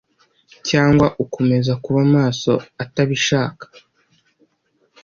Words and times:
Cyangwa 0.69 1.07
ukomeza 1.23 1.73
kuba 1.83 2.01
maso 2.15 2.51
atabishaka 2.83 3.65